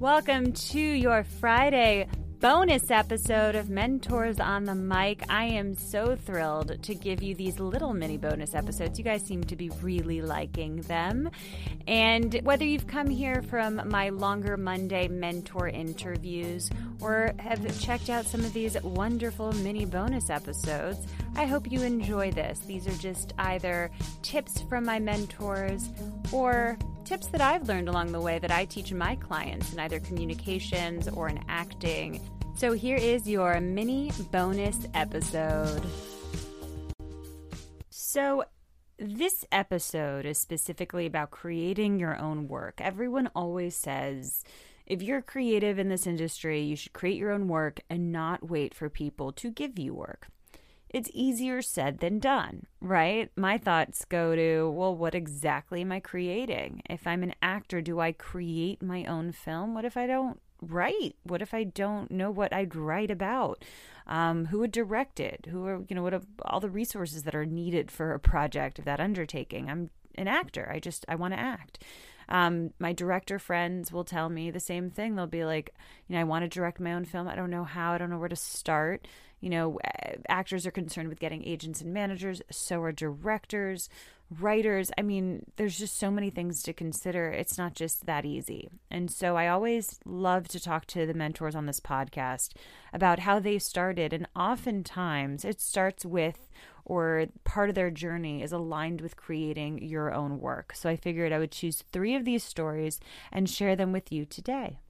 Welcome 0.00 0.54
to 0.54 0.80
your 0.80 1.24
Friday 1.24 2.08
bonus 2.38 2.90
episode 2.90 3.54
of 3.54 3.68
Mentors 3.68 4.40
on 4.40 4.64
the 4.64 4.74
Mic. 4.74 5.22
I 5.28 5.44
am 5.44 5.74
so 5.74 6.16
thrilled 6.16 6.82
to 6.84 6.94
give 6.94 7.22
you 7.22 7.34
these 7.34 7.60
little 7.60 7.92
mini 7.92 8.16
bonus 8.16 8.54
episodes. 8.54 8.98
You 8.98 9.04
guys 9.04 9.22
seem 9.22 9.44
to 9.44 9.56
be 9.56 9.68
really 9.82 10.22
liking 10.22 10.80
them. 10.82 11.28
And 11.86 12.40
whether 12.44 12.64
you've 12.64 12.86
come 12.86 13.10
here 13.10 13.42
from 13.42 13.82
my 13.90 14.08
longer 14.08 14.56
Monday 14.56 15.06
mentor 15.06 15.68
interviews 15.68 16.70
or 17.02 17.34
have 17.38 17.78
checked 17.78 18.08
out 18.08 18.24
some 18.24 18.40
of 18.40 18.54
these 18.54 18.82
wonderful 18.82 19.52
mini 19.52 19.84
bonus 19.84 20.30
episodes, 20.30 21.06
I 21.36 21.46
hope 21.46 21.70
you 21.70 21.82
enjoy 21.82 22.32
this. 22.32 22.58
These 22.60 22.86
are 22.86 22.98
just 22.98 23.32
either 23.38 23.90
tips 24.22 24.62
from 24.62 24.84
my 24.84 24.98
mentors 24.98 25.88
or 26.32 26.76
tips 27.04 27.28
that 27.28 27.40
I've 27.40 27.68
learned 27.68 27.88
along 27.88 28.12
the 28.12 28.20
way 28.20 28.38
that 28.38 28.50
I 28.50 28.64
teach 28.64 28.92
my 28.92 29.16
clients 29.16 29.72
in 29.72 29.78
either 29.78 30.00
communications 30.00 31.08
or 31.08 31.28
in 31.28 31.42
acting. 31.48 32.20
So 32.56 32.72
here 32.72 32.96
is 32.96 33.28
your 33.28 33.60
mini 33.60 34.12
bonus 34.30 34.86
episode. 34.92 35.82
So, 37.88 38.44
this 38.98 39.46
episode 39.50 40.26
is 40.26 40.36
specifically 40.36 41.06
about 41.06 41.30
creating 41.30 41.98
your 41.98 42.18
own 42.18 42.48
work. 42.48 42.80
Everyone 42.82 43.30
always 43.34 43.74
says, 43.74 44.44
if 44.84 45.02
you're 45.02 45.22
creative 45.22 45.78
in 45.78 45.88
this 45.88 46.06
industry, 46.06 46.60
you 46.60 46.76
should 46.76 46.92
create 46.92 47.16
your 47.16 47.30
own 47.30 47.48
work 47.48 47.80
and 47.88 48.12
not 48.12 48.50
wait 48.50 48.74
for 48.74 48.90
people 48.90 49.32
to 49.32 49.50
give 49.50 49.78
you 49.78 49.94
work 49.94 50.28
it's 50.92 51.10
easier 51.14 51.62
said 51.62 51.98
than 51.98 52.18
done, 52.18 52.66
right? 52.80 53.30
My 53.36 53.56
thoughts 53.58 54.04
go 54.04 54.34
to, 54.34 54.68
well, 54.70 54.94
what 54.94 55.14
exactly 55.14 55.82
am 55.82 55.92
I 55.92 56.00
creating? 56.00 56.82
If 56.90 57.06
I'm 57.06 57.22
an 57.22 57.34
actor, 57.40 57.80
do 57.80 58.00
I 58.00 58.10
create 58.10 58.82
my 58.82 59.04
own 59.04 59.30
film? 59.30 59.72
What 59.72 59.84
if 59.84 59.96
I 59.96 60.08
don't 60.08 60.40
write? 60.60 61.14
What 61.22 61.42
if 61.42 61.54
I 61.54 61.62
don't 61.62 62.10
know 62.10 62.30
what 62.32 62.52
I'd 62.52 62.74
write 62.74 63.10
about? 63.10 63.64
Um, 64.08 64.46
who 64.46 64.58
would 64.58 64.72
direct 64.72 65.20
it? 65.20 65.46
Who 65.48 65.64
are, 65.66 65.80
you 65.88 65.94
know, 65.94 66.02
what 66.02 66.14
are 66.14 66.22
all 66.44 66.58
the 66.58 66.68
resources 66.68 67.22
that 67.22 67.36
are 67.36 67.46
needed 67.46 67.92
for 67.92 68.12
a 68.12 68.18
project 68.18 68.80
of 68.80 68.84
that 68.86 69.00
undertaking? 69.00 69.70
I'm 69.70 69.90
an 70.16 70.26
actor. 70.26 70.68
I 70.74 70.80
just, 70.80 71.04
I 71.08 71.14
want 71.14 71.34
to 71.34 71.40
act. 71.40 71.84
Um, 72.30 72.72
my 72.78 72.92
director 72.92 73.38
friends 73.38 73.92
will 73.92 74.04
tell 74.04 74.28
me 74.28 74.50
the 74.50 74.60
same 74.60 74.90
thing. 74.90 75.14
They'll 75.14 75.26
be 75.26 75.44
like, 75.44 75.74
you 76.08 76.14
know, 76.14 76.20
I 76.20 76.24
want 76.24 76.44
to 76.44 76.48
direct 76.48 76.80
my 76.80 76.92
own 76.92 77.04
film. 77.04 77.28
I 77.28 77.34
don't 77.34 77.50
know 77.50 77.64
how. 77.64 77.92
I 77.92 77.98
don't 77.98 78.10
know 78.10 78.18
where 78.18 78.28
to 78.28 78.36
start 78.36 79.06
you 79.40 79.48
know, 79.48 79.78
actors 80.28 80.66
are 80.66 80.70
concerned 80.70 81.08
with 81.08 81.18
getting 81.18 81.44
agents 81.44 81.80
and 81.80 81.94
managers, 81.94 82.42
so 82.50 82.82
are 82.82 82.92
directors, 82.92 83.88
writers. 84.30 84.90
I 84.98 85.02
mean, 85.02 85.46
there's 85.56 85.78
just 85.78 85.98
so 85.98 86.10
many 86.10 86.30
things 86.30 86.62
to 86.64 86.72
consider. 86.72 87.30
It's 87.30 87.56
not 87.56 87.74
just 87.74 88.04
that 88.06 88.26
easy. 88.26 88.68
And 88.90 89.10
so 89.10 89.36
I 89.36 89.48
always 89.48 89.98
love 90.04 90.46
to 90.48 90.60
talk 90.60 90.86
to 90.86 91.06
the 91.06 91.14
mentors 91.14 91.54
on 91.54 91.66
this 91.66 91.80
podcast 91.80 92.50
about 92.92 93.20
how 93.20 93.40
they 93.40 93.58
started. 93.58 94.12
And 94.12 94.28
oftentimes 94.36 95.44
it 95.44 95.60
starts 95.60 96.04
with, 96.04 96.50
or 96.90 97.26
part 97.44 97.68
of 97.68 97.76
their 97.76 97.88
journey 97.88 98.42
is 98.42 98.50
aligned 98.50 99.00
with 99.00 99.16
creating 99.16 99.80
your 99.80 100.12
own 100.12 100.40
work. 100.40 100.72
So 100.74 100.90
I 100.90 100.96
figured 100.96 101.32
I 101.32 101.38
would 101.38 101.52
choose 101.52 101.84
three 101.92 102.16
of 102.16 102.24
these 102.24 102.42
stories 102.42 102.98
and 103.30 103.48
share 103.48 103.76
them 103.76 103.92
with 103.92 104.10
you 104.10 104.24
today. 104.24 104.80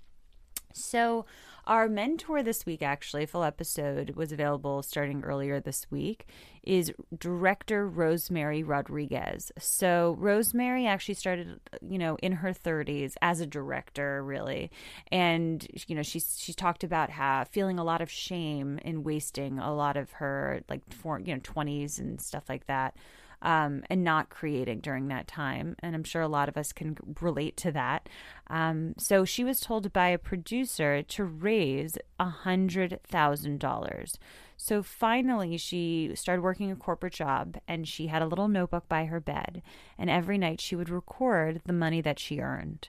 So, 0.72 1.26
our 1.70 1.88
mentor 1.88 2.42
this 2.42 2.66
week, 2.66 2.82
actually, 2.82 3.24
full 3.26 3.44
episode 3.44 4.16
was 4.16 4.32
available 4.32 4.82
starting 4.82 5.22
earlier 5.22 5.60
this 5.60 5.86
week, 5.88 6.26
is 6.64 6.92
director 7.16 7.88
Rosemary 7.88 8.64
Rodriguez. 8.64 9.52
So, 9.56 10.16
Rosemary 10.18 10.88
actually 10.88 11.14
started, 11.14 11.60
you 11.88 11.96
know, 11.96 12.16
in 12.16 12.32
her 12.32 12.52
30s 12.52 13.14
as 13.22 13.38
a 13.38 13.46
director, 13.46 14.20
really. 14.24 14.72
And, 15.12 15.64
you 15.86 15.94
know, 15.94 16.02
she's, 16.02 16.36
she 16.40 16.52
talked 16.52 16.82
about 16.82 17.08
how 17.08 17.44
feeling 17.44 17.78
a 17.78 17.84
lot 17.84 18.00
of 18.00 18.10
shame 18.10 18.80
in 18.84 19.04
wasting 19.04 19.60
a 19.60 19.72
lot 19.72 19.96
of 19.96 20.10
her, 20.14 20.62
like, 20.68 20.82
for, 20.92 21.20
you 21.20 21.32
know, 21.32 21.40
20s 21.40 22.00
and 22.00 22.20
stuff 22.20 22.48
like 22.48 22.66
that 22.66 22.96
um, 23.42 23.82
and 23.88 24.04
not 24.04 24.30
creating 24.30 24.80
during 24.80 25.08
that 25.08 25.26
time. 25.26 25.76
And 25.80 25.94
I'm 25.94 26.04
sure 26.04 26.22
a 26.22 26.28
lot 26.28 26.48
of 26.48 26.56
us 26.56 26.72
can 26.72 26.96
relate 27.20 27.56
to 27.58 27.72
that. 27.72 28.08
Um, 28.48 28.94
so 28.98 29.24
she 29.24 29.44
was 29.44 29.60
told 29.60 29.92
by 29.92 30.08
a 30.08 30.18
producer 30.18 31.02
to 31.02 31.24
raise 31.24 31.96
a 32.18 32.32
$100,000. 32.44 34.18
So 34.56 34.82
finally, 34.82 35.56
she 35.56 36.10
started 36.14 36.42
working 36.42 36.70
a 36.70 36.76
corporate 36.76 37.14
job 37.14 37.56
and 37.66 37.88
she 37.88 38.08
had 38.08 38.20
a 38.20 38.26
little 38.26 38.48
notebook 38.48 38.88
by 38.88 39.06
her 39.06 39.20
bed. 39.20 39.62
And 39.98 40.10
every 40.10 40.36
night 40.36 40.60
she 40.60 40.76
would 40.76 40.90
record 40.90 41.62
the 41.64 41.72
money 41.72 42.02
that 42.02 42.18
she 42.18 42.40
earned. 42.40 42.88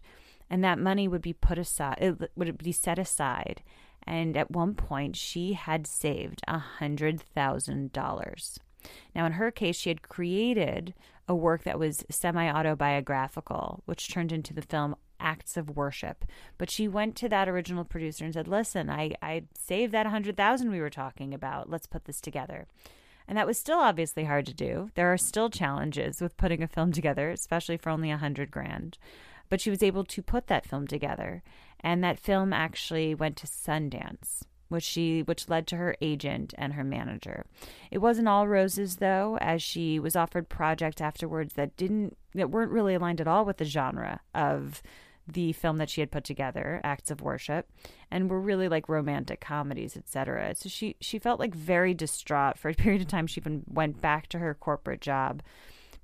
And 0.50 0.63
that 0.66 0.79
money 0.79 1.07
would 1.07 1.22
be 1.22 1.31
put 1.31 1.57
aside, 1.57 1.97
it 2.01 2.31
would 2.35 2.57
be 2.57 2.73
set 2.73 3.00
aside. 3.00 3.63
And 4.03 4.35
at 4.35 4.51
one 4.51 4.73
point, 4.73 5.16
she 5.16 5.53
had 5.53 5.88
saved 5.88 6.41
a 6.47 6.61
$100,000. 6.81 8.57
Now, 9.15 9.25
in 9.25 9.33
her 9.33 9.51
case, 9.51 9.75
she 9.75 9.89
had 9.89 10.01
created 10.01 10.93
a 11.27 11.35
work 11.35 11.63
that 11.63 11.79
was 11.79 12.05
semi 12.09 12.49
autobiographical, 12.49 13.83
which 13.85 14.11
turned 14.11 14.31
into 14.31 14.53
the 14.53 14.61
film 14.61 14.95
Acts 15.19 15.55
of 15.55 15.69
Worship. 15.69 16.25
But 16.57 16.69
she 16.69 16.87
went 16.87 17.15
to 17.17 17.29
that 17.29 17.47
original 17.47 17.85
producer 17.85 18.25
and 18.25 18.33
said, 18.33 18.47
Listen, 18.47 18.89
I, 18.89 19.13
I 19.21 19.43
saved 19.57 19.93
that 19.93 20.05
100000 20.05 20.71
we 20.71 20.81
were 20.81 20.89
talking 20.89 21.33
about. 21.33 21.69
Let's 21.69 21.87
put 21.87 22.05
this 22.05 22.19
together. 22.19 22.67
And 23.27 23.37
that 23.37 23.47
was 23.47 23.57
still 23.57 23.79
obviously 23.79 24.25
hard 24.25 24.45
to 24.47 24.53
do. 24.53 24.89
There 24.95 25.11
are 25.13 25.17
still 25.17 25.49
challenges 25.49 26.21
with 26.21 26.37
putting 26.37 26.61
a 26.61 26.67
film 26.67 26.91
together, 26.91 27.29
especially 27.29 27.77
for 27.77 27.89
only 27.89 28.11
a 28.11 28.17
hundred 28.17 28.51
grand. 28.51 28.97
But 29.47 29.61
she 29.61 29.69
was 29.69 29.83
able 29.83 30.03
to 30.05 30.21
put 30.21 30.47
that 30.47 30.65
film 30.65 30.87
together. 30.87 31.43
And 31.79 32.03
that 32.03 32.19
film 32.19 32.51
actually 32.51 33.15
went 33.15 33.37
to 33.37 33.47
Sundance 33.47 34.43
which 34.71 34.83
she 34.83 35.21
which 35.21 35.49
led 35.49 35.67
to 35.67 35.75
her 35.75 35.95
agent 36.01 36.53
and 36.57 36.73
her 36.73 36.83
manager. 36.83 37.45
It 37.91 37.99
wasn't 37.99 38.27
all 38.29 38.47
roses 38.47 38.97
though, 38.97 39.37
as 39.41 39.61
she 39.61 39.99
was 39.99 40.15
offered 40.15 40.49
projects 40.49 41.01
afterwards 41.01 41.53
that 41.55 41.75
didn't 41.75 42.17
that 42.33 42.49
weren't 42.49 42.71
really 42.71 42.95
aligned 42.95 43.21
at 43.21 43.27
all 43.27 43.45
with 43.45 43.57
the 43.57 43.65
genre 43.65 44.21
of 44.33 44.81
the 45.27 45.51
film 45.53 45.77
that 45.77 45.89
she 45.89 46.01
had 46.01 46.11
put 46.11 46.23
together, 46.23 46.81
Acts 46.83 47.11
of 47.11 47.21
Worship, 47.21 47.69
and 48.09 48.29
were 48.29 48.41
really 48.41 48.67
like 48.67 48.89
romantic 48.89 49.41
comedies, 49.41 49.97
etc. 49.97 50.55
So 50.55 50.69
she 50.69 50.95
she 51.01 51.19
felt 51.19 51.39
like 51.39 51.53
very 51.53 51.93
distraught 51.93 52.57
for 52.57 52.69
a 52.69 52.73
period 52.75 53.01
of 53.01 53.07
time. 53.07 53.27
She 53.27 53.41
even 53.41 53.63
went 53.67 54.01
back 54.01 54.27
to 54.29 54.39
her 54.39 54.53
corporate 54.53 55.01
job 55.01 55.43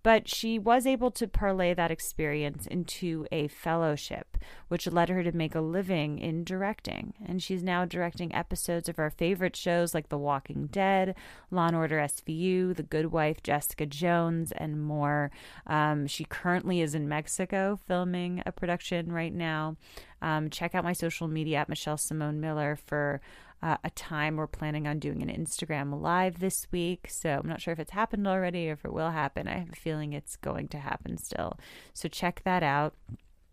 but 0.07 0.29
she 0.29 0.57
was 0.57 0.87
able 0.87 1.11
to 1.11 1.27
parlay 1.27 1.73
that 1.73 1.91
experience 1.91 2.65
into 2.65 3.27
a 3.29 3.49
fellowship, 3.49 4.37
which 4.69 4.87
led 4.87 5.09
her 5.09 5.21
to 5.21 5.35
make 5.35 5.53
a 5.53 5.59
living 5.59 6.17
in 6.17 6.45
directing. 6.45 7.13
And 7.25 7.43
she's 7.43 7.61
now 7.61 7.83
directing 7.83 8.33
episodes 8.33 8.87
of 8.87 8.99
our 8.99 9.09
favorite 9.09 9.57
shows 9.57 9.93
like 9.93 10.07
The 10.07 10.17
Walking 10.17 10.67
Dead, 10.67 11.13
Law 11.51 11.67
and 11.67 11.75
Order 11.75 11.97
SVU, 11.97 12.73
The 12.73 12.83
Good 12.83 13.07
Wife, 13.07 13.43
Jessica 13.43 13.85
Jones, 13.85 14.53
and 14.53 14.81
more. 14.81 15.29
Um, 15.65 16.07
she 16.07 16.23
currently 16.23 16.79
is 16.79 16.95
in 16.95 17.09
Mexico 17.09 17.77
filming 17.85 18.41
a 18.45 18.53
production 18.53 19.11
right 19.11 19.33
now. 19.33 19.75
Um, 20.21 20.49
check 20.49 20.73
out 20.73 20.85
my 20.85 20.93
social 20.93 21.27
media 21.27 21.57
at 21.57 21.69
Michelle 21.69 21.97
Simone 21.97 22.39
Miller 22.39 22.77
for 22.85 23.19
uh, 23.61 23.77
a 23.83 23.89
time. 23.91 24.37
We're 24.37 24.47
planning 24.47 24.87
on 24.87 24.99
doing 24.99 25.21
an 25.21 25.29
Instagram 25.29 26.01
live 26.01 26.39
this 26.39 26.67
week. 26.71 27.07
So 27.09 27.39
I'm 27.41 27.49
not 27.49 27.61
sure 27.61 27.71
if 27.71 27.79
it's 27.79 27.91
happened 27.91 28.27
already 28.27 28.69
or 28.69 28.73
if 28.73 28.85
it 28.85 28.93
will 28.93 29.11
happen. 29.11 29.47
I 29.47 29.59
have 29.59 29.73
a 29.73 29.75
feeling 29.75 30.13
it's 30.13 30.35
going 30.35 30.67
to 30.69 30.79
happen 30.79 31.17
still. 31.17 31.59
So 31.93 32.07
check 32.07 32.41
that 32.45 32.63
out 32.63 32.93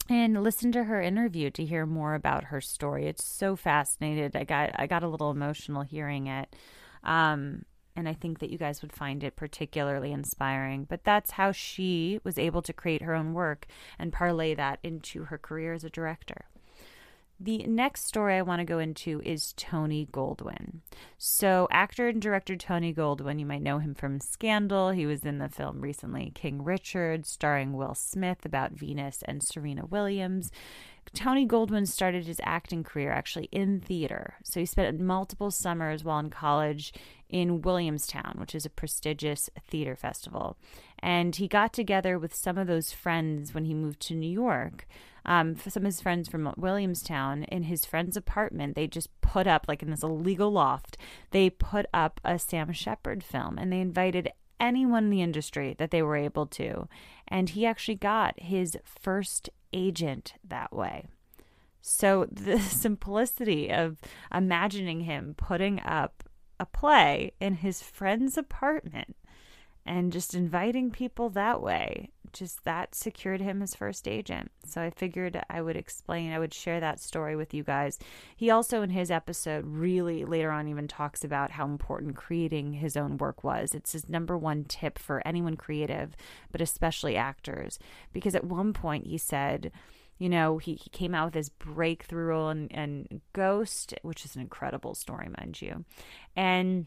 and 0.08 0.42
listen 0.42 0.70
to 0.72 0.84
her 0.84 1.00
interview 1.00 1.50
to 1.50 1.64
hear 1.64 1.86
more 1.86 2.14
about 2.14 2.44
her 2.44 2.60
story. 2.60 3.06
It's 3.06 3.24
so 3.24 3.56
fascinating. 3.56 4.30
I 4.34 4.44
got 4.44 4.70
I 4.76 4.86
got 4.86 5.02
a 5.02 5.08
little 5.08 5.30
emotional 5.30 5.82
hearing 5.82 6.26
it. 6.26 6.54
Um, 7.02 7.64
and 7.96 8.08
I 8.08 8.12
think 8.12 8.40
that 8.40 8.50
you 8.50 8.58
guys 8.58 8.82
would 8.82 8.92
find 8.92 9.22
it 9.22 9.36
particularly 9.36 10.12
inspiring. 10.12 10.84
But 10.84 11.04
that's 11.04 11.32
how 11.32 11.52
she 11.52 12.20
was 12.24 12.38
able 12.38 12.60
to 12.62 12.72
create 12.72 13.02
her 13.02 13.14
own 13.14 13.34
work 13.34 13.66
and 13.98 14.12
parlay 14.12 14.54
that 14.54 14.80
into 14.82 15.24
her 15.24 15.38
career 15.38 15.72
as 15.74 15.84
a 15.84 15.90
director. 15.90 16.46
The 17.40 17.64
next 17.64 18.06
story 18.06 18.36
I 18.36 18.42
want 18.42 18.60
to 18.60 18.64
go 18.64 18.78
into 18.78 19.20
is 19.24 19.52
Tony 19.56 20.06
Goldwyn. 20.12 20.80
So, 21.18 21.66
actor 21.70 22.08
and 22.08 22.22
director 22.22 22.54
Tony 22.54 22.94
Goldwyn, 22.94 23.40
you 23.40 23.46
might 23.46 23.62
know 23.62 23.78
him 23.78 23.94
from 23.94 24.20
Scandal. 24.20 24.90
He 24.90 25.04
was 25.04 25.24
in 25.24 25.38
the 25.38 25.48
film 25.48 25.80
recently 25.80 26.30
King 26.34 26.62
Richard, 26.62 27.26
starring 27.26 27.72
Will 27.72 27.94
Smith 27.94 28.46
about 28.46 28.72
Venus 28.72 29.22
and 29.26 29.42
Serena 29.42 29.84
Williams. 29.84 30.50
Tony 31.12 31.46
Goldwyn 31.46 31.86
started 31.86 32.26
his 32.26 32.40
acting 32.44 32.82
career 32.82 33.10
actually 33.12 33.48
in 33.52 33.80
theater. 33.80 34.34
So, 34.42 34.60
he 34.60 34.66
spent 34.66 35.00
multiple 35.00 35.50
summers 35.50 36.04
while 36.04 36.18
in 36.18 36.30
college 36.30 36.92
in 37.28 37.62
Williamstown, 37.62 38.36
which 38.38 38.54
is 38.54 38.64
a 38.64 38.70
prestigious 38.70 39.50
theater 39.68 39.96
festival. 39.96 40.56
And 41.00 41.36
he 41.36 41.48
got 41.48 41.72
together 41.72 42.18
with 42.18 42.34
some 42.34 42.56
of 42.56 42.66
those 42.66 42.92
friends 42.92 43.52
when 43.52 43.64
he 43.64 43.74
moved 43.74 44.00
to 44.02 44.14
New 44.14 44.30
York 44.30 44.86
um, 45.26 45.56
some 45.56 45.82
of 45.82 45.86
his 45.86 46.00
friends 46.00 46.28
from 46.28 46.52
Williamstown 46.56 47.44
in 47.44 47.64
his 47.64 47.84
friend's 47.84 48.16
apartment. 48.16 48.74
They 48.74 48.86
just 48.86 49.08
put 49.20 49.46
up, 49.46 49.66
like 49.66 49.82
in 49.82 49.90
this 49.90 50.02
illegal 50.02 50.50
loft, 50.50 50.96
they 51.30 51.50
put 51.50 51.86
up 51.94 52.20
a 52.24 52.38
Sam 52.38 52.72
Shepard 52.72 53.24
film 53.24 53.58
and 53.58 53.72
they 53.72 53.80
invited 53.80 54.30
anyone 54.60 55.04
in 55.04 55.10
the 55.10 55.22
industry 55.22 55.74
that 55.78 55.90
they 55.90 56.02
were 56.02 56.16
able 56.16 56.46
to. 56.46 56.88
And 57.26 57.50
he 57.50 57.66
actually 57.66 57.96
got 57.96 58.38
his 58.38 58.76
first 58.84 59.50
agent 59.74 60.34
that 60.42 60.72
way. 60.72 61.04
So 61.82 62.26
the 62.32 62.58
simplicity 62.60 63.70
of 63.70 63.98
imagining 64.32 65.00
him 65.00 65.34
putting 65.36 65.80
up 65.80 66.24
a 66.58 66.64
play 66.64 67.32
in 67.40 67.56
his 67.56 67.82
friend's 67.82 68.38
apartment 68.38 69.16
and 69.86 70.12
just 70.12 70.34
inviting 70.34 70.90
people 70.90 71.28
that 71.30 71.60
way 71.60 72.10
just 72.34 72.64
that 72.64 72.94
secured 72.94 73.40
him 73.40 73.60
his 73.60 73.74
first 73.74 74.06
agent. 74.06 74.50
So 74.66 74.82
i 74.82 74.90
figured 74.90 75.40
i 75.48 75.62
would 75.62 75.76
explain 75.76 76.32
i 76.32 76.38
would 76.38 76.52
share 76.52 76.80
that 76.80 77.00
story 77.00 77.36
with 77.36 77.54
you 77.54 77.62
guys. 77.62 77.98
He 78.36 78.50
also 78.50 78.82
in 78.82 78.90
his 78.90 79.10
episode 79.10 79.64
really 79.66 80.24
later 80.24 80.50
on 80.50 80.68
even 80.68 80.88
talks 80.88 81.24
about 81.24 81.52
how 81.52 81.64
important 81.64 82.16
creating 82.16 82.74
his 82.74 82.96
own 82.96 83.16
work 83.16 83.44
was. 83.44 83.74
It's 83.74 83.92
his 83.92 84.08
number 84.08 84.36
one 84.36 84.64
tip 84.64 84.98
for 84.98 85.26
anyone 85.26 85.56
creative 85.56 86.16
but 86.52 86.60
especially 86.60 87.16
actors. 87.16 87.78
Because 88.12 88.34
at 88.34 88.44
one 88.44 88.72
point 88.72 89.06
he 89.06 89.16
said 89.16 89.72
you 90.16 90.28
know, 90.28 90.58
he, 90.58 90.74
he 90.74 90.90
came 90.90 91.12
out 91.12 91.26
with 91.26 91.34
his 91.34 91.48
breakthrough 91.48 92.26
role 92.26 92.48
in, 92.50 92.68
in 92.68 93.20
Ghost, 93.32 93.94
which 94.02 94.24
is 94.24 94.36
an 94.36 94.42
incredible 94.42 94.94
story, 94.94 95.28
mind 95.36 95.60
you. 95.60 95.84
And 96.36 96.86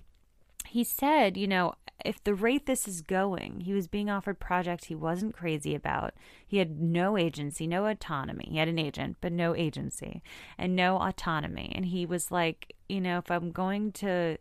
he 0.66 0.86
said, 0.86 1.36
you 1.36 1.46
know, 1.46 1.74
if 2.06 2.24
the 2.24 2.36
rate 2.36 2.66
this 2.66 2.88
is 2.88 3.02
going, 3.02 3.62
he 3.62 3.74
was 3.74 3.88
being 3.88 4.10
offered 4.10 4.40
projects 4.40 4.86
he 4.86 4.96
wasn't 4.96 5.36
crazy 5.36 5.74
about. 5.74 6.14
He 6.46 6.58
had 6.58 6.80
no 6.80 7.18
agency, 7.18 7.66
no 7.66 7.86
autonomy. 7.86 8.48
He 8.52 8.58
had 8.58 8.68
an 8.68 8.80
agent, 8.80 9.18
but 9.20 9.32
no 9.32 9.56
agency 9.56 10.22
and 10.58 10.76
no 10.76 10.98
autonomy. 10.98 11.72
And 11.76 11.86
he 11.86 12.06
was 12.06 12.32
like, 12.32 12.74
you 12.88 13.02
know, 13.02 13.18
if 13.18 13.32
I'm 13.32 13.52
going 13.52 13.92
to 13.94 14.38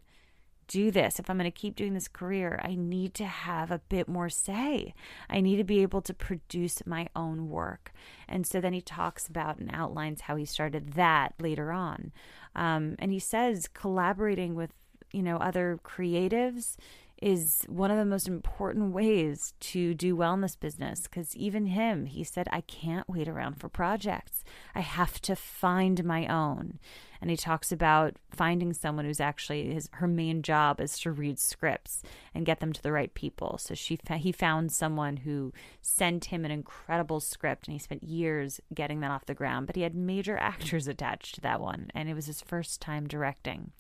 do 0.69 0.91
this, 0.91 1.19
if 1.19 1.31
I'm 1.31 1.39
going 1.39 1.51
to 1.51 1.57
keep 1.57 1.77
doing 1.77 1.95
this 1.95 2.09
career, 2.09 2.61
I 2.63 2.75
need 2.75 3.15
to 3.15 3.25
have 3.25 3.71
a 3.71 3.81
bit 3.89 4.09
more 4.09 4.29
say. 4.29 4.95
I 5.31 5.41
need 5.41 5.57
to 5.57 5.65
be 5.65 5.81
able 5.83 6.03
to 6.03 6.15
produce 6.15 6.85
my 6.87 7.09
own 7.15 7.49
work. 7.49 7.93
And 8.29 8.47
so 8.47 8.61
then 8.61 8.73
he 8.73 8.81
talks 8.81 9.29
about 9.29 9.59
and 9.59 9.71
outlines 9.73 10.23
how 10.23 10.37
he 10.37 10.45
started 10.45 10.95
that 10.95 11.35
later 11.41 11.73
on. 11.73 12.13
Um, 12.55 12.97
and 12.99 13.13
he 13.13 13.19
says 13.19 13.69
collaborating 13.73 14.55
with 14.55 14.73
you 15.13 15.23
know 15.23 15.37
other 15.37 15.79
creatives 15.85 16.77
is 17.23 17.65
one 17.69 17.91
of 17.91 17.97
the 17.97 18.05
most 18.05 18.29
important 18.29 18.93
ways 18.93 19.55
to 19.59 19.95
do 19.95 20.15
well 20.15 20.35
in 20.35 20.43
this 20.43 20.57
business 20.57 21.03
because 21.03 21.35
even 21.35 21.67
him 21.67 22.05
he 22.07 22.23
said 22.23 22.47
i 22.53 22.61
can't 22.61 23.09
wait 23.09 23.27
around 23.29 23.55
for 23.55 23.69
projects. 23.69 24.45
I 24.75 24.81
have 24.81 25.21
to 25.23 25.37
find 25.37 26.05
my 26.05 26.27
own 26.27 26.79
and 27.21 27.31
he 27.31 27.37
talks 27.37 27.73
about 27.73 28.17
finding 28.31 28.73
someone 28.73 29.05
who's 29.05 29.21
actually 29.21 29.73
his 29.73 29.89
her 29.95 30.07
main 30.07 30.43
job 30.43 30.81
is 30.81 30.99
to 31.01 31.11
read 31.11 31.39
scripts 31.39 32.03
and 32.35 32.47
get 32.47 32.61
them 32.61 32.73
to 32.73 32.83
the 32.83 32.93
right 32.93 33.13
people. 33.15 33.59
So 33.59 33.75
she 33.75 33.99
he 34.17 34.33
found 34.33 34.73
someone 34.73 35.19
who 35.19 35.53
sent 35.81 36.27
him 36.27 36.45
an 36.45 36.51
incredible 36.51 37.21
script, 37.21 37.67
and 37.67 37.73
he 37.73 37.79
spent 37.79 38.03
years 38.03 38.61
getting 38.75 39.01
that 39.01 39.11
off 39.11 39.27
the 39.27 39.35
ground. 39.35 39.67
But 39.67 39.77
he 39.77 39.83
had 39.83 39.95
major 39.95 40.37
actors 40.41 40.87
attached 40.89 41.37
to 41.37 41.41
that 41.43 41.61
one, 41.61 41.91
and 41.95 42.09
it 42.09 42.15
was 42.15 42.27
his 42.27 42.43
first 42.43 42.81
time 42.81 43.07
directing. 43.07 43.73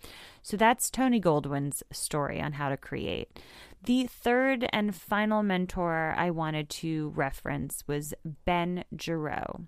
So 0.42 0.56
that's 0.56 0.90
Tony 0.90 1.20
Goldwyn's 1.20 1.82
story 1.92 2.40
on 2.40 2.52
how 2.52 2.68
to 2.68 2.76
create. 2.76 3.38
The 3.84 4.06
third 4.06 4.68
and 4.72 4.94
final 4.94 5.42
mentor 5.42 6.14
I 6.16 6.30
wanted 6.30 6.68
to 6.70 7.10
reference 7.10 7.84
was 7.86 8.14
Ben 8.24 8.84
Giroux. 9.00 9.66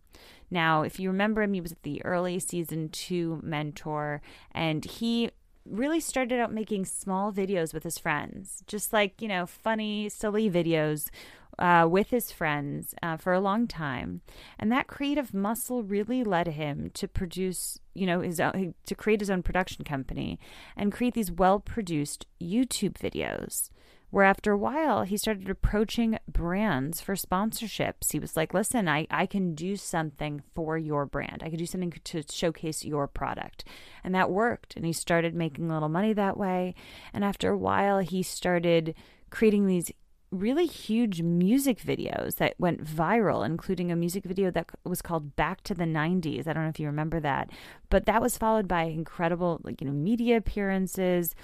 Now, 0.51 0.83
if 0.83 0.99
you 0.99 1.11
remember 1.11 1.43
him, 1.43 1.55
he 1.55 1.61
was 1.61 1.75
the 1.83 2.05
early 2.05 2.39
season 2.39 2.89
two 2.89 3.41
mentor, 3.43 4.21
and 4.53 4.85
he 4.85 5.31
really 5.65 6.01
started 6.01 6.41
out 6.41 6.53
making 6.53 6.85
small 6.85 7.33
videos 7.33 7.75
with 7.75 7.85
his 7.85 7.99
friends, 7.99 8.63
just 8.67 8.93
like, 8.93 9.21
you 9.21 9.29
know, 9.29 9.47
funny, 9.47 10.09
silly 10.09 10.51
videos 10.51 11.11
uh, 11.59 11.87
with 11.91 12.11
his 12.11 12.31
friends 12.31 12.95
uh, 13.03 13.17
for 13.17 13.33
a 13.33 13.41
long 13.41 13.67
time. 13.67 14.21
And 14.59 14.71
that 14.71 14.87
creative 14.87 15.35
muscle 15.35 15.83
really 15.83 16.25
led 16.25 16.49
him 16.49 16.91
to 16.95 17.09
produce, 17.09 17.79
you 17.95 18.07
know, 18.07 18.21
his 18.21 18.41
own, 18.41 18.75
to 18.87 18.95
create 18.95 19.21
his 19.21 19.31
own 19.31 19.43
production 19.43 19.85
company 19.85 20.39
and 20.77 20.93
create 20.93 21.15
these 21.15 21.33
well 21.33 21.61
produced 21.61 22.27
YouTube 22.41 22.95
videos 22.95 23.71
where 24.11 24.25
after 24.25 24.53
a 24.53 24.59
while 24.59 25.03
he 25.03 25.17
started 25.17 25.51
approaching 25.51 26.19
brands 26.27 27.01
for 27.01 27.15
sponsorships. 27.15 28.13
He 28.13 28.19
was 28.19 28.37
like, 28.37 28.55
listen, 28.55 28.89
I, 28.89 29.07
I 29.11 29.27
can 29.27 29.55
do 29.55 29.77
something 29.77 30.43
for 30.55 30.79
your 30.79 31.05
brand. 31.07 31.43
I 31.43 31.51
can 31.51 31.59
do 31.59 31.67
something 31.67 31.93
to 31.93 32.23
showcase 32.31 32.85
your 32.85 33.07
product. 33.07 33.65
And 34.03 34.15
that 34.15 34.31
worked. 34.31 34.77
And 34.77 34.87
he 34.87 34.93
started 34.93 35.35
making 35.35 35.71
a 35.71 35.75
little 35.75 35.89
money 35.89 36.13
that 36.15 36.37
way. 36.37 36.75
And 37.13 37.25
after 37.25 37.51
a 37.51 37.59
while, 37.59 37.99
he 37.99 38.23
started 38.23 38.95
creating 39.31 39.67
these 39.67 39.93
really 40.31 40.67
huge 40.67 41.23
music 41.23 41.81
videos 41.81 42.37
that 42.37 42.55
went 42.59 42.85
viral, 42.85 43.45
including 43.45 43.91
a 43.91 43.97
music 43.97 44.25
video 44.25 44.51
that 44.51 44.67
was 44.85 45.01
called 45.01 45.37
Back 45.37 45.63
to 45.63 45.75
the 45.75 45.85
90s. 45.85 46.47
I 46.47 46.53
don't 46.53 46.65
know 46.65 46.69
if 46.69 46.79
you 46.79 46.87
remember 46.87 47.19
that, 47.21 47.51
but 47.89 48.07
that 48.07 48.21
was 48.21 48.37
followed 48.37 48.69
by 48.69 48.85
incredible, 48.85 49.61
like, 49.63 49.81
you 49.81 49.87
know, 49.87 49.93
media 49.93 50.37
appearances. 50.37 51.35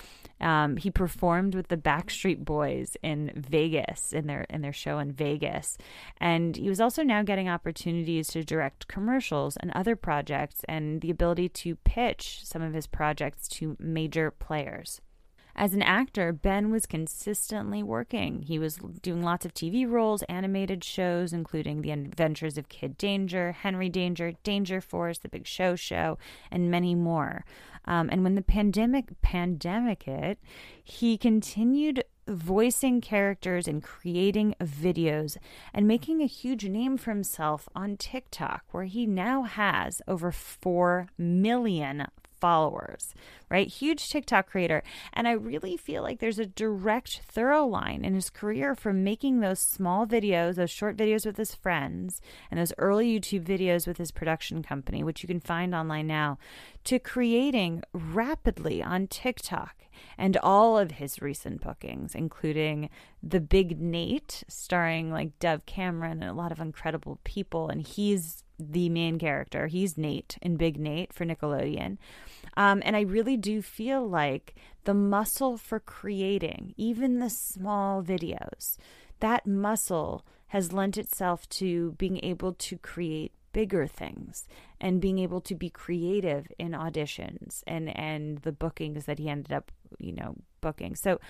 Um, 0.40 0.76
he 0.76 0.90
performed 0.90 1.54
with 1.54 1.68
the 1.68 1.76
Backstreet 1.76 2.44
Boys 2.44 2.96
in 3.02 3.32
Vegas 3.34 4.12
in 4.12 4.26
their 4.26 4.42
in 4.50 4.60
their 4.60 4.72
show 4.72 4.98
in 4.98 5.12
Vegas, 5.12 5.78
and 6.18 6.56
he 6.56 6.68
was 6.68 6.80
also 6.80 7.02
now 7.02 7.22
getting 7.22 7.48
opportunities 7.48 8.28
to 8.28 8.44
direct 8.44 8.88
commercials 8.88 9.56
and 9.56 9.70
other 9.72 9.96
projects, 9.96 10.62
and 10.68 11.00
the 11.00 11.10
ability 11.10 11.48
to 11.48 11.76
pitch 11.76 12.40
some 12.44 12.60
of 12.62 12.74
his 12.74 12.86
projects 12.86 13.48
to 13.48 13.76
major 13.78 14.30
players. 14.30 15.00
As 15.56 15.72
an 15.72 15.82
actor, 15.82 16.32
Ben 16.32 16.70
was 16.70 16.84
consistently 16.84 17.82
working. 17.82 18.42
He 18.42 18.58
was 18.58 18.76
doing 19.02 19.22
lots 19.22 19.46
of 19.46 19.54
TV 19.54 19.88
roles, 19.88 20.22
animated 20.24 20.82
shows, 20.82 21.32
including 21.32 21.82
The 21.82 21.92
Adventures 21.92 22.58
of 22.58 22.68
Kid 22.68 22.98
Danger, 22.98 23.52
Henry 23.52 23.88
Danger, 23.88 24.32
Danger 24.42 24.80
Force, 24.80 25.18
The 25.18 25.28
Big 25.28 25.46
Show 25.46 25.76
Show, 25.76 26.18
and 26.50 26.72
many 26.72 26.96
more. 26.96 27.44
Um, 27.84 28.08
and 28.10 28.24
when 28.24 28.34
the 28.34 28.42
pandemic 28.42 29.20
pandemic 29.22 30.04
hit, 30.04 30.38
he 30.82 31.16
continued 31.16 32.02
voicing 32.26 33.00
characters 33.00 33.68
and 33.68 33.82
creating 33.82 34.54
videos 34.60 35.36
and 35.72 35.86
making 35.86 36.20
a 36.20 36.26
huge 36.26 36.64
name 36.64 36.96
for 36.96 37.10
himself 37.10 37.68
on 37.76 37.96
TikTok, 37.96 38.64
where 38.72 38.84
he 38.84 39.06
now 39.06 39.42
has 39.42 40.02
over 40.08 40.32
4 40.32 41.08
million 41.18 42.06
followers, 42.44 43.14
right? 43.48 43.68
Huge 43.68 44.10
TikTok 44.10 44.50
creator. 44.50 44.82
And 45.14 45.26
I 45.26 45.30
really 45.30 45.78
feel 45.78 46.02
like 46.02 46.18
there's 46.18 46.38
a 46.38 46.44
direct 46.44 47.22
thorough 47.26 47.64
line 47.66 48.04
in 48.04 48.14
his 48.14 48.28
career 48.28 48.74
from 48.74 49.02
making 49.02 49.40
those 49.40 49.60
small 49.60 50.06
videos, 50.06 50.56
those 50.56 50.70
short 50.70 50.94
videos 50.94 51.24
with 51.24 51.38
his 51.38 51.54
friends, 51.54 52.20
and 52.50 52.60
those 52.60 52.74
early 52.76 53.18
YouTube 53.18 53.44
videos 53.44 53.86
with 53.86 53.96
his 53.96 54.10
production 54.10 54.62
company, 54.62 55.02
which 55.02 55.22
you 55.22 55.26
can 55.26 55.40
find 55.40 55.74
online 55.74 56.06
now, 56.06 56.36
to 56.84 56.98
creating 56.98 57.82
rapidly 57.94 58.82
on 58.82 59.06
TikTok 59.06 59.76
and 60.18 60.36
all 60.36 60.76
of 60.76 60.90
his 60.90 61.22
recent 61.22 61.62
bookings, 61.62 62.14
including 62.14 62.90
The 63.22 63.40
Big 63.40 63.80
Nate, 63.80 64.44
starring 64.48 65.10
like 65.10 65.38
Dove 65.38 65.64
Cameron 65.64 66.22
and 66.22 66.30
a 66.30 66.34
lot 66.34 66.52
of 66.52 66.60
incredible 66.60 67.20
people. 67.24 67.70
And 67.70 67.80
he's 67.80 68.43
the 68.58 68.88
main 68.88 69.18
character. 69.18 69.66
He's 69.66 69.98
Nate 69.98 70.38
in 70.42 70.56
Big 70.56 70.78
Nate 70.78 71.12
for 71.12 71.24
Nickelodeon. 71.24 71.98
Um, 72.56 72.82
and 72.84 72.96
I 72.96 73.00
really 73.00 73.36
do 73.36 73.62
feel 73.62 74.08
like 74.08 74.54
the 74.84 74.94
muscle 74.94 75.56
for 75.56 75.80
creating, 75.80 76.74
even 76.76 77.18
the 77.18 77.30
small 77.30 78.02
videos, 78.02 78.76
that 79.20 79.46
muscle 79.46 80.24
has 80.48 80.72
lent 80.72 80.96
itself 80.96 81.48
to 81.48 81.92
being 81.92 82.22
able 82.24 82.52
to 82.52 82.76
create 82.78 83.32
bigger 83.52 83.86
things 83.86 84.46
and 84.80 85.00
being 85.00 85.18
able 85.18 85.40
to 85.40 85.54
be 85.54 85.70
creative 85.70 86.48
in 86.58 86.72
auditions 86.72 87.62
and 87.66 87.88
and 87.96 88.38
the 88.38 88.52
bookings 88.52 89.06
that 89.06 89.18
he 89.18 89.28
ended 89.28 89.52
up 89.52 89.70
you 89.98 90.12
know 90.12 90.34
booking 90.60 90.96
so 90.96 91.20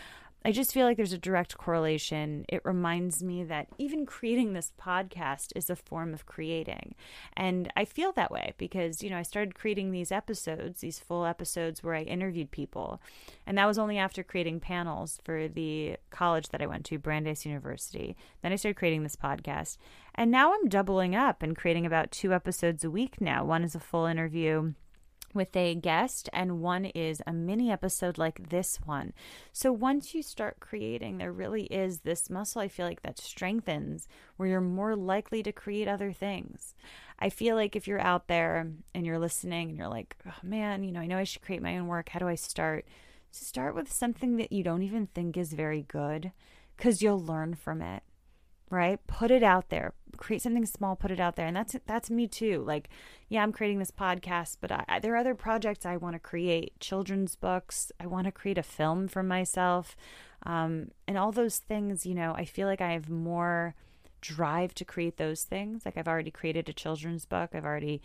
I 0.46 0.52
just 0.52 0.74
feel 0.74 0.84
like 0.84 0.98
there's 0.98 1.14
a 1.14 1.18
direct 1.18 1.56
correlation. 1.56 2.44
It 2.50 2.60
reminds 2.66 3.22
me 3.22 3.44
that 3.44 3.68
even 3.78 4.04
creating 4.04 4.52
this 4.52 4.72
podcast 4.78 5.52
is 5.56 5.70
a 5.70 5.76
form 5.76 6.12
of 6.12 6.26
creating. 6.26 6.94
And 7.34 7.72
I 7.78 7.86
feel 7.86 8.12
that 8.12 8.30
way 8.30 8.52
because, 8.58 9.02
you 9.02 9.08
know, 9.08 9.16
I 9.16 9.22
started 9.22 9.54
creating 9.54 9.90
these 9.90 10.12
episodes, 10.12 10.82
these 10.82 10.98
full 10.98 11.24
episodes 11.24 11.82
where 11.82 11.94
I 11.94 12.02
interviewed 12.02 12.50
people. 12.50 13.00
And 13.46 13.56
that 13.56 13.66
was 13.66 13.78
only 13.78 13.96
after 13.96 14.22
creating 14.22 14.60
panels 14.60 15.18
for 15.24 15.48
the 15.48 15.96
college 16.10 16.50
that 16.50 16.60
I 16.60 16.66
went 16.66 16.84
to, 16.86 16.98
Brandeis 16.98 17.46
University. 17.46 18.14
Then 18.42 18.52
I 18.52 18.56
started 18.56 18.76
creating 18.76 19.02
this 19.02 19.16
podcast. 19.16 19.78
And 20.14 20.30
now 20.30 20.52
I'm 20.52 20.68
doubling 20.68 21.16
up 21.16 21.42
and 21.42 21.56
creating 21.56 21.86
about 21.86 22.10
two 22.10 22.34
episodes 22.34 22.84
a 22.84 22.90
week 22.90 23.18
now. 23.18 23.46
One 23.46 23.64
is 23.64 23.74
a 23.74 23.80
full 23.80 24.04
interview 24.04 24.74
with 25.34 25.56
a 25.56 25.74
guest, 25.74 26.30
and 26.32 26.60
one 26.60 26.84
is 26.84 27.20
a 27.26 27.32
mini 27.32 27.70
episode 27.70 28.16
like 28.16 28.50
this 28.50 28.78
one. 28.84 29.12
So 29.52 29.72
once 29.72 30.14
you 30.14 30.22
start 30.22 30.60
creating, 30.60 31.18
there 31.18 31.32
really 31.32 31.64
is 31.64 32.00
this 32.00 32.30
muscle 32.30 32.62
I 32.62 32.68
feel 32.68 32.86
like 32.86 33.02
that 33.02 33.18
strengthens 33.18 34.06
where 34.36 34.48
you're 34.48 34.60
more 34.60 34.94
likely 34.94 35.42
to 35.42 35.52
create 35.52 35.88
other 35.88 36.12
things. 36.12 36.74
I 37.18 37.28
feel 37.28 37.56
like 37.56 37.74
if 37.74 37.88
you're 37.88 38.00
out 38.00 38.28
there 38.28 38.70
and 38.94 39.04
you're 39.04 39.18
listening 39.18 39.70
and 39.70 39.76
you're 39.76 39.88
like, 39.88 40.16
oh, 40.26 40.32
man, 40.42 40.84
you 40.84 40.92
know, 40.92 41.00
I 41.00 41.06
know 41.06 41.18
I 41.18 41.24
should 41.24 41.42
create 41.42 41.62
my 41.62 41.76
own 41.76 41.88
work. 41.88 42.08
How 42.08 42.20
do 42.20 42.28
I 42.28 42.36
start? 42.36 42.86
Start 43.32 43.74
with 43.74 43.92
something 43.92 44.36
that 44.36 44.52
you 44.52 44.62
don't 44.62 44.82
even 44.82 45.08
think 45.08 45.36
is 45.36 45.52
very 45.52 45.82
good 45.82 46.30
because 46.76 47.02
you'll 47.02 47.24
learn 47.24 47.54
from 47.54 47.82
it 47.82 48.03
right? 48.74 49.04
Put 49.06 49.30
it 49.30 49.42
out 49.42 49.70
there. 49.70 49.92
Create 50.16 50.42
something 50.42 50.66
small, 50.66 50.96
put 50.96 51.10
it 51.10 51.20
out 51.20 51.36
there. 51.36 51.46
And 51.46 51.56
that's 51.56 51.76
that's 51.86 52.10
me 52.10 52.28
too. 52.28 52.62
Like, 52.66 52.88
yeah, 53.28 53.42
I'm 53.42 53.52
creating 53.52 53.78
this 53.78 53.90
podcast, 53.90 54.58
but 54.60 54.70
I, 54.70 55.00
there 55.00 55.14
are 55.14 55.18
other 55.18 55.34
projects 55.34 55.84
I 55.84 55.96
want 55.96 56.14
to 56.14 56.20
create. 56.20 56.78
Children's 56.80 57.36
books. 57.36 57.90
I 57.98 58.06
want 58.06 58.26
to 58.26 58.32
create 58.32 58.58
a 58.58 58.62
film 58.62 59.08
for 59.08 59.22
myself. 59.22 59.96
Um, 60.44 60.90
and 61.08 61.16
all 61.18 61.32
those 61.32 61.58
things, 61.58 62.06
you 62.06 62.14
know, 62.14 62.34
I 62.36 62.44
feel 62.44 62.68
like 62.68 62.80
I 62.80 62.92
have 62.92 63.08
more 63.08 63.74
drive 64.20 64.74
to 64.74 64.84
create 64.84 65.16
those 65.16 65.42
things. 65.42 65.84
Like 65.84 65.96
I've 65.96 66.08
already 66.08 66.30
created 66.30 66.68
a 66.68 66.72
children's 66.72 67.24
book. 67.24 67.50
I've 67.54 67.64
already 67.64 68.00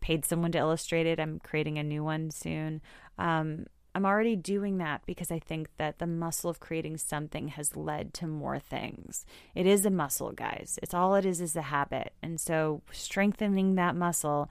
paid 0.00 0.24
someone 0.24 0.52
to 0.52 0.58
illustrate 0.58 1.06
it. 1.06 1.18
I'm 1.18 1.40
creating 1.40 1.78
a 1.78 1.82
new 1.82 2.04
one 2.04 2.30
soon. 2.30 2.82
Um, 3.18 3.66
I'm 3.94 4.04
already 4.04 4.34
doing 4.34 4.78
that 4.78 5.02
because 5.06 5.30
I 5.30 5.38
think 5.38 5.68
that 5.78 5.98
the 5.98 6.06
muscle 6.06 6.50
of 6.50 6.60
creating 6.60 6.96
something 6.96 7.48
has 7.48 7.76
led 7.76 8.12
to 8.14 8.26
more 8.26 8.58
things. 8.58 9.24
It 9.54 9.66
is 9.66 9.86
a 9.86 9.90
muscle, 9.90 10.32
guys. 10.32 10.78
It's 10.82 10.94
all 10.94 11.14
it 11.14 11.24
is 11.24 11.40
is 11.40 11.54
a 11.54 11.62
habit. 11.62 12.12
And 12.20 12.40
so 12.40 12.82
strengthening 12.90 13.76
that 13.76 13.94
muscle 13.94 14.50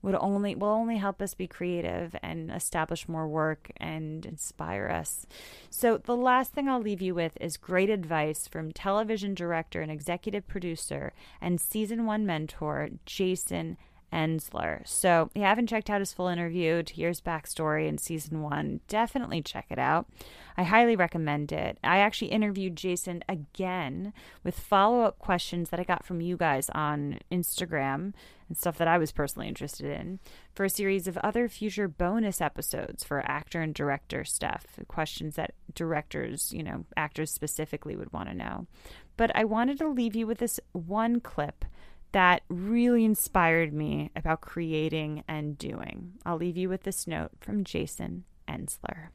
would 0.00 0.14
only 0.14 0.54
will 0.54 0.68
only 0.68 0.96
help 0.96 1.20
us 1.20 1.34
be 1.34 1.46
creative 1.46 2.14
and 2.22 2.50
establish 2.50 3.08
more 3.08 3.26
work 3.26 3.70
and 3.78 4.24
inspire 4.24 4.88
us. 4.88 5.26
So 5.70 5.98
the 5.98 6.16
last 6.16 6.52
thing 6.52 6.68
I'll 6.68 6.80
leave 6.80 7.02
you 7.02 7.14
with 7.14 7.36
is 7.40 7.56
great 7.56 7.90
advice 7.90 8.46
from 8.46 8.72
television 8.72 9.34
director 9.34 9.80
and 9.80 9.90
executive 9.90 10.46
producer 10.46 11.12
and 11.40 11.60
season 11.60 12.06
1 12.06 12.24
mentor 12.24 12.90
Jason 13.06 13.76
Ensler. 14.12 14.86
So, 14.86 15.30
if 15.30 15.40
you 15.40 15.42
haven't 15.42 15.68
checked 15.68 15.90
out 15.90 16.00
his 16.00 16.12
full 16.12 16.28
interview 16.28 16.82
to 16.82 16.94
hear 16.94 17.08
his 17.08 17.20
backstory 17.20 17.88
in 17.88 17.98
season 17.98 18.42
one, 18.42 18.80
definitely 18.88 19.42
check 19.42 19.66
it 19.70 19.78
out. 19.78 20.06
I 20.56 20.64
highly 20.64 20.96
recommend 20.96 21.52
it. 21.52 21.78
I 21.84 21.98
actually 21.98 22.28
interviewed 22.28 22.76
Jason 22.76 23.22
again 23.28 24.12
with 24.42 24.58
follow 24.58 25.02
up 25.02 25.18
questions 25.18 25.70
that 25.70 25.78
I 25.78 25.84
got 25.84 26.04
from 26.04 26.20
you 26.20 26.36
guys 26.36 26.68
on 26.70 27.20
Instagram 27.30 28.12
and 28.48 28.56
stuff 28.56 28.78
that 28.78 28.88
I 28.88 28.98
was 28.98 29.12
personally 29.12 29.46
interested 29.46 29.86
in 29.86 30.18
for 30.54 30.64
a 30.64 30.70
series 30.70 31.06
of 31.06 31.16
other 31.18 31.48
future 31.48 31.86
bonus 31.86 32.40
episodes 32.40 33.04
for 33.04 33.20
actor 33.30 33.60
and 33.60 33.74
director 33.74 34.24
stuff, 34.24 34.66
questions 34.88 35.36
that 35.36 35.54
directors, 35.74 36.52
you 36.52 36.62
know, 36.62 36.86
actors 36.96 37.30
specifically 37.30 37.94
would 37.94 38.12
want 38.12 38.28
to 38.28 38.34
know. 38.34 38.66
But 39.16 39.30
I 39.34 39.44
wanted 39.44 39.78
to 39.78 39.88
leave 39.88 40.16
you 40.16 40.26
with 40.26 40.38
this 40.38 40.58
one 40.72 41.20
clip 41.20 41.64
that 42.12 42.42
really 42.48 43.04
inspired 43.04 43.72
me 43.72 44.10
about 44.16 44.40
creating 44.40 45.24
and 45.28 45.58
doing. 45.58 46.14
I'll 46.24 46.36
leave 46.36 46.56
you 46.56 46.68
with 46.68 46.82
this 46.82 47.06
note 47.06 47.32
from 47.40 47.64
Jason 47.64 48.24
Ensler. 48.48 49.08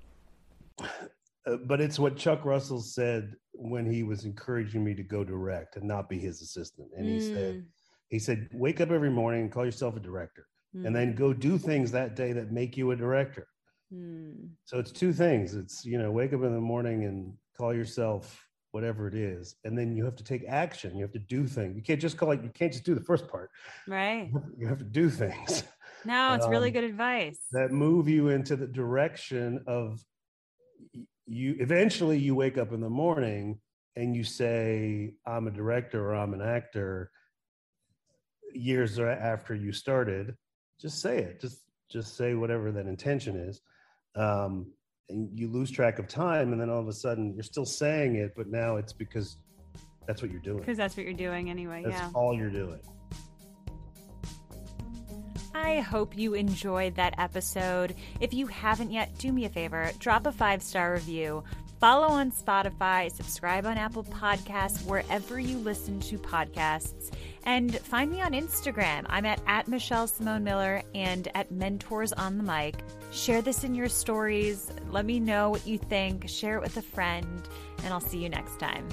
Uh, 0.80 1.58
but 1.66 1.82
it's 1.82 2.00
what 2.00 2.16
Chuck 2.16 2.46
Russell 2.46 2.82
said 2.82 3.34
when 3.54 3.86
he 3.92 4.04
was 4.04 4.26
encouraging 4.26 4.84
me 4.84 4.94
to 4.96 5.04
go 5.04 5.24
direct 5.24 5.76
and 5.76 5.86
not 5.88 6.10
be 6.10 6.20
his 6.20 6.42
assistant. 6.42 6.90
And 6.96 7.08
he 7.08 7.18
mm. 7.18 7.34
said, 7.34 7.66
he 8.10 8.20
said, 8.20 8.48
wake 8.54 8.80
up 8.80 8.92
every 8.92 9.10
morning 9.10 9.42
and 9.42 9.52
call 9.52 9.66
yourself 9.66 9.96
a 9.96 10.00
director, 10.00 10.48
mm. 10.76 10.86
and 10.86 10.96
then 10.96 11.16
go 11.16 11.34
do 11.34 11.58
things 11.58 11.92
that 11.92 12.16
day 12.16 12.32
that 12.34 12.52
make 12.52 12.78
you 12.78 12.92
a 12.92 12.96
director. 12.96 13.48
Mm. 13.94 14.50
So 14.66 14.80
it's 14.80 14.92
two 14.92 15.14
things. 15.14 15.54
It's 15.56 15.84
you 15.86 15.98
know, 15.98 16.12
wake 16.12 16.34
up 16.34 16.44
in 16.44 16.54
the 16.54 16.62
morning 16.62 17.06
and 17.06 17.34
call 17.58 17.74
yourself 17.74 18.43
whatever 18.74 19.08
it 19.08 19.14
is 19.14 19.56
and 19.64 19.78
then 19.78 19.96
you 19.96 20.04
have 20.04 20.16
to 20.16 20.24
take 20.24 20.44
action 20.48 20.96
you 20.96 21.04
have 21.04 21.12
to 21.12 21.20
do 21.20 21.46
things. 21.48 21.76
You 21.76 21.82
can't 21.82 22.02
just 22.02 22.18
call 22.18 22.32
it 22.32 22.44
you 22.44 22.50
can't 22.50 22.72
just 22.72 22.84
do 22.84 22.96
the 22.96 23.04
first 23.04 23.28
part. 23.28 23.50
Right. 23.88 24.32
You 24.58 24.68
have 24.68 24.80
to 24.80 24.84
do 24.84 25.10
things. 25.10 25.64
No 26.06 26.34
it's 26.34 26.44
um, 26.44 26.52
really 26.52 26.70
good 26.70 26.84
advice. 26.84 27.40
that 27.54 27.72
move 27.72 28.10
you 28.10 28.28
into 28.28 28.58
the 28.58 28.68
direction 28.68 29.64
of 29.68 30.04
you 31.26 31.56
eventually 31.62 32.18
you 32.18 32.36
wake 32.36 32.58
up 32.58 32.74
in 32.74 32.82
the 32.82 32.90
morning 32.90 33.58
and 33.96 34.14
you 34.14 34.26
say 34.26 35.14
i'm 35.26 35.48
a 35.48 35.52
director 35.52 36.10
or 36.10 36.16
i'm 36.16 36.34
an 36.34 36.42
actor. 36.42 37.10
Years 38.54 39.00
after 39.00 39.56
you 39.56 39.72
started 39.72 40.36
just 40.84 41.00
say 41.00 41.20
it. 41.20 41.40
Just 41.40 41.60
just 41.90 42.18
say 42.18 42.36
whatever 42.36 42.72
that 42.72 42.88
intention 42.88 43.36
is. 43.36 43.62
Um, 44.16 44.74
and 45.10 45.30
you 45.38 45.48
lose 45.48 45.70
track 45.70 46.00
of 46.00 46.08
time 46.08 46.52
and 46.54 46.62
then 46.62 46.70
all 46.70 46.80
of 46.80 46.88
a 46.88 46.94
sudden 46.94 47.34
you're 47.34 47.44
still 47.44 47.66
saying 47.66 48.16
it 48.16 48.34
but 48.36 48.48
now 48.48 48.78
it's 48.78 48.94
because 48.94 49.38
that's 50.06 50.22
what 50.22 50.32
you're 50.32 50.42
doing. 50.42 50.60
Because 50.60 50.78
that's 50.78 50.98
what 50.98 51.06
you're 51.06 51.14
doing 51.14 51.50
anyway 51.50 51.84
that's 51.86 51.96
yeah. 51.96 52.10
all 52.14 52.34
you're 52.34 52.50
doing. 52.50 52.80
I 55.56 55.82
hope 55.82 56.18
you 56.18 56.34
enjoyed 56.34 56.96
that 56.96 57.14
episode. 57.20 57.96
If 58.20 58.34
you 58.34 58.48
haven't 58.48 58.92
yet, 58.92 59.16
do 59.18 59.32
me 59.32 59.46
a 59.46 59.50
favor 59.50 59.92
drop 60.00 60.26
a 60.26 60.32
five 60.32 60.62
star 60.62 60.94
review, 60.94 61.44
follow 61.80 62.08
on 62.08 62.32
Spotify, 62.32 63.12
subscribe 63.12 63.66
on 63.66 63.78
Apple 63.78 64.04
Podcasts, 64.04 64.86
wherever 64.86 65.40
you 65.40 65.58
listen 65.60 66.00
to 66.02 66.18
podcasts, 66.18 67.12
and 67.46 67.78
find 67.80 68.12
me 68.12 68.22
on 68.22 68.32
Instagram. 68.32 69.06
I'm 69.08 69.26
at, 69.26 69.42
at 69.48 69.68
Michelle 69.68 70.08
Simone 70.08 70.44
Miller 70.44 70.82
and 70.96 71.28
at 71.36 71.52
Mentors 71.52 72.14
on 72.14 72.38
the 72.38 72.44
Mic. 72.44 72.76
Share 73.12 73.42
this 73.42 73.64
in 73.64 73.76
your 73.76 73.90
stories. 73.90 74.72
Let 74.90 75.06
me 75.06 75.20
know 75.20 75.50
what 75.50 75.68
you 75.68 75.78
think. 75.78 76.28
Share 76.28 76.58
it 76.58 76.62
with 76.62 76.78
a 76.78 76.82
friend, 76.82 77.48
and 77.84 77.94
I'll 77.94 78.00
see 78.00 78.18
you 78.18 78.30
next 78.30 78.60
time. 78.60 78.88